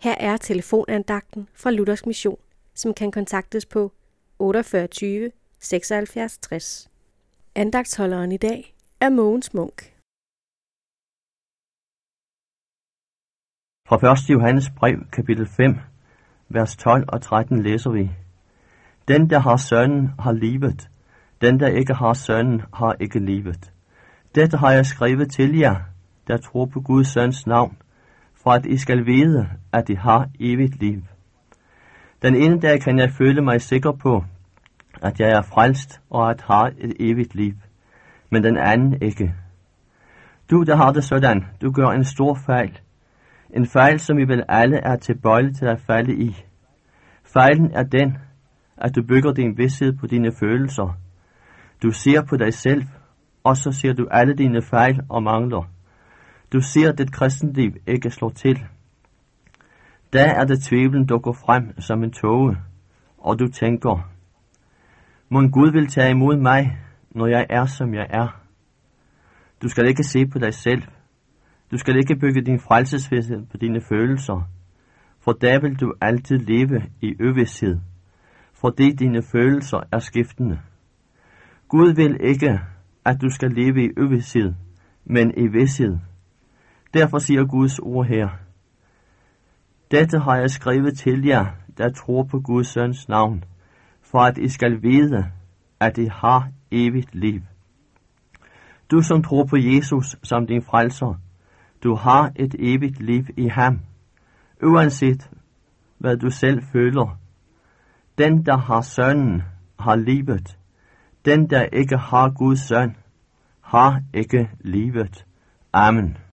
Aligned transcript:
Her 0.00 0.14
er 0.20 0.36
telefonandagten 0.36 1.48
fra 1.54 1.70
Luthers 1.70 2.06
Mission, 2.06 2.38
som 2.74 2.94
kan 2.94 3.10
kontaktes 3.10 3.66
på 3.66 3.92
48 4.38 5.30
76 5.60 6.38
60. 6.38 6.90
Andagtsholderen 7.54 8.32
i 8.32 8.36
dag 8.36 8.74
er 9.00 9.08
Mogens 9.10 9.54
Munk. 9.54 9.94
Fra 13.88 14.12
1. 14.12 14.30
Johannes 14.30 14.70
brev, 14.76 14.96
kapitel 15.12 15.46
5, 15.46 15.74
vers 16.48 16.76
12 16.76 17.04
og 17.08 17.22
13 17.22 17.62
læser 17.62 17.90
vi. 17.90 18.10
Den, 19.08 19.30
der 19.30 19.38
har 19.38 19.56
sønnen, 19.56 20.10
har 20.18 20.32
livet. 20.32 20.90
Den, 21.40 21.60
der 21.60 21.68
ikke 21.68 21.94
har 21.94 22.12
sønnen, 22.12 22.62
har 22.74 22.96
ikke 23.00 23.18
livet. 23.18 23.72
Dette 24.34 24.56
har 24.56 24.72
jeg 24.72 24.86
skrevet 24.86 25.30
til 25.32 25.58
jer, 25.58 25.76
der 26.28 26.36
tror 26.36 26.66
på 26.66 26.80
Guds 26.80 27.08
søns 27.08 27.46
navn, 27.46 27.76
for 28.42 28.50
at 28.50 28.66
I 28.66 28.76
skal 28.76 29.06
vide, 29.06 29.48
at 29.72 29.88
I 29.88 29.94
har 29.94 30.28
evigt 30.40 30.80
liv. 30.80 31.02
Den 32.22 32.34
ene 32.34 32.60
dag 32.60 32.80
kan 32.80 32.98
jeg 32.98 33.10
føle 33.10 33.42
mig 33.42 33.60
sikker 33.60 33.92
på, 33.92 34.24
at 35.02 35.20
jeg 35.20 35.30
er 35.30 35.42
frelst 35.42 36.00
og 36.10 36.30
at 36.30 36.40
har 36.40 36.72
et 36.78 36.92
evigt 37.00 37.34
liv, 37.34 37.54
men 38.30 38.44
den 38.44 38.56
anden 38.56 39.02
ikke. 39.02 39.34
Du, 40.50 40.62
der 40.62 40.76
har 40.76 40.92
det 40.92 41.04
sådan, 41.04 41.44
du 41.62 41.72
gør 41.72 41.86
en 41.86 42.04
stor 42.04 42.38
fejl. 42.46 42.80
En 43.50 43.66
fejl, 43.66 44.00
som 44.00 44.16
vi 44.16 44.28
vel 44.28 44.44
alle 44.48 44.76
er 44.76 44.96
tilbøjelige 44.96 45.54
til 45.54 45.66
at 45.66 45.80
falde 45.80 46.14
i. 46.14 46.36
Fejlen 47.24 47.70
er 47.74 47.82
den, 47.82 48.18
at 48.76 48.96
du 48.96 49.02
bygger 49.02 49.32
din 49.32 49.58
vidsthed 49.58 49.92
på 49.92 50.06
dine 50.06 50.32
følelser. 50.40 50.98
Du 51.82 51.90
ser 51.90 52.22
på 52.22 52.36
dig 52.36 52.54
selv, 52.54 52.82
og 53.44 53.56
så 53.56 53.72
ser 53.72 53.92
du 53.92 54.06
alle 54.10 54.34
dine 54.34 54.62
fejl 54.62 55.00
og 55.08 55.22
mangler. 55.22 55.77
Du 56.52 56.60
ser, 56.60 56.88
at 56.88 56.98
dit 56.98 57.12
kristenliv 57.12 57.72
ikke 57.86 58.10
slår 58.10 58.28
til. 58.28 58.66
Da 60.12 60.24
er 60.24 60.44
det 60.44 60.62
tvivlen 60.62 61.06
dukker 61.06 61.32
frem 61.32 61.80
som 61.80 62.04
en 62.04 62.12
tåge, 62.12 62.56
og 63.18 63.38
du 63.38 63.48
tænker, 63.48 64.10
må 65.28 65.40
Gud 65.40 65.72
vil 65.72 65.86
tage 65.86 66.10
imod 66.10 66.36
mig, 66.36 66.78
når 67.10 67.26
jeg 67.26 67.46
er, 67.50 67.64
som 67.64 67.94
jeg 67.94 68.06
er. 68.10 68.42
Du 69.62 69.68
skal 69.68 69.86
ikke 69.86 70.04
se 70.04 70.26
på 70.26 70.38
dig 70.38 70.54
selv. 70.54 70.82
Du 71.70 71.76
skal 71.76 71.96
ikke 71.96 72.16
bygge 72.16 72.42
din 72.42 72.60
frelsesvidshed 72.60 73.46
på 73.46 73.56
dine 73.56 73.80
følelser, 73.80 74.48
for 75.20 75.32
da 75.32 75.58
vil 75.58 75.80
du 75.80 75.94
altid 76.00 76.38
leve 76.38 76.82
i 77.00 77.14
øvidshed, 77.20 77.80
fordi 78.60 78.90
dine 78.90 79.22
følelser 79.22 79.80
er 79.92 79.98
skiftende. 79.98 80.60
Gud 81.68 81.94
vil 81.94 82.16
ikke, 82.20 82.60
at 83.04 83.20
du 83.22 83.30
skal 83.30 83.50
leve 83.50 83.84
i 83.84 83.88
øvidshed, 83.96 84.54
men 85.04 85.32
i 85.36 85.46
vidshed. 85.46 85.98
Derfor 86.94 87.18
siger 87.18 87.44
Guds 87.44 87.78
ord 87.78 88.06
her, 88.06 88.28
Dette 89.90 90.18
har 90.18 90.36
jeg 90.36 90.50
skrevet 90.50 90.98
til 90.98 91.24
jer, 91.24 91.46
der 91.78 91.92
tror 91.92 92.22
på 92.22 92.40
Guds 92.40 92.66
søns 92.66 93.08
navn, 93.08 93.44
for 94.02 94.18
at 94.18 94.38
I 94.38 94.48
skal 94.48 94.82
vide, 94.82 95.30
at 95.80 95.98
I 95.98 96.08
har 96.12 96.48
evigt 96.70 97.14
liv. 97.14 97.40
Du 98.90 99.02
som 99.02 99.22
tror 99.22 99.44
på 99.44 99.56
Jesus 99.56 100.16
som 100.22 100.46
din 100.46 100.62
frelser, 100.62 101.14
du 101.84 101.94
har 101.94 102.32
et 102.36 102.54
evigt 102.58 103.02
liv 103.02 103.24
i 103.36 103.48
ham, 103.48 103.80
uanset 104.62 105.30
hvad 105.98 106.16
du 106.16 106.30
selv 106.30 106.62
føler. 106.72 107.18
Den, 108.18 108.46
der 108.46 108.56
har 108.56 108.80
sønnen, 108.80 109.42
har 109.78 109.96
livet. 109.96 110.58
Den, 111.24 111.50
der 111.50 111.62
ikke 111.62 111.96
har 111.96 112.30
Guds 112.30 112.60
søn, 112.60 112.96
har 113.60 114.02
ikke 114.14 114.50
livet. 114.60 115.26
Amen. 115.72 116.18